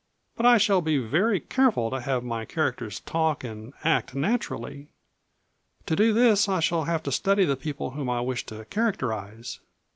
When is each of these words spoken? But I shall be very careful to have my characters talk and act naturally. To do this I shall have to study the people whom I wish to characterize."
But 0.35 0.47
I 0.47 0.57
shall 0.57 0.81
be 0.81 0.97
very 0.97 1.39
careful 1.39 1.91
to 1.91 1.99
have 2.01 2.23
my 2.23 2.43
characters 2.43 3.01
talk 3.01 3.43
and 3.43 3.71
act 3.83 4.15
naturally. 4.15 4.87
To 5.85 5.95
do 5.95 6.11
this 6.11 6.49
I 6.49 6.59
shall 6.59 6.85
have 6.85 7.03
to 7.03 7.11
study 7.11 7.45
the 7.45 7.55
people 7.55 7.91
whom 7.91 8.09
I 8.09 8.21
wish 8.21 8.43
to 8.47 8.65
characterize." 8.65 9.59